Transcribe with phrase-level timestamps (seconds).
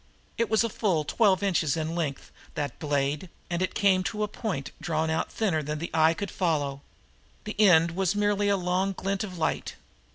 [0.35, 4.27] It was a full twelve inches in length, that blade, and it came to a
[4.27, 6.81] point drawn out thinner than the eye could follow.
[7.43, 9.75] The end was merely a long glint of light.